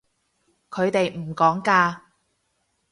[0.71, 1.99] 佢哋唔趕㗎